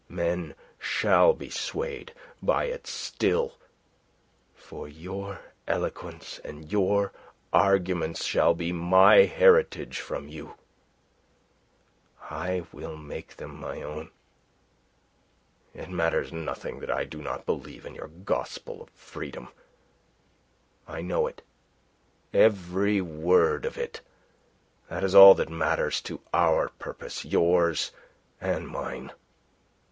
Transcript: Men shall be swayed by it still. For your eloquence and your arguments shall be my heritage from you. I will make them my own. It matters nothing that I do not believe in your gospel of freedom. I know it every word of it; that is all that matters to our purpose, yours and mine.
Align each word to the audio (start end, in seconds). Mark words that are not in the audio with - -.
Men 0.09 0.55
shall 0.79 1.31
be 1.31 1.51
swayed 1.51 2.11
by 2.41 2.63
it 2.63 2.87
still. 2.87 3.59
For 4.55 4.87
your 4.87 5.39
eloquence 5.67 6.39
and 6.43 6.71
your 6.71 7.13
arguments 7.53 8.25
shall 8.25 8.55
be 8.55 8.71
my 8.73 9.25
heritage 9.25 9.99
from 9.99 10.27
you. 10.27 10.55
I 12.31 12.65
will 12.71 12.97
make 12.97 13.35
them 13.35 13.59
my 13.59 13.83
own. 13.83 14.09
It 15.75 15.91
matters 15.91 16.33
nothing 16.33 16.79
that 16.79 16.89
I 16.89 17.03
do 17.03 17.21
not 17.21 17.45
believe 17.45 17.85
in 17.85 17.93
your 17.93 18.07
gospel 18.07 18.81
of 18.81 18.89
freedom. 18.89 19.49
I 20.87 21.03
know 21.03 21.27
it 21.27 21.43
every 22.33 23.01
word 23.01 23.65
of 23.65 23.77
it; 23.77 24.01
that 24.89 25.03
is 25.03 25.13
all 25.13 25.35
that 25.35 25.49
matters 25.51 26.01
to 26.09 26.21
our 26.33 26.69
purpose, 26.69 27.23
yours 27.23 27.91
and 28.41 28.67
mine. 28.67 29.11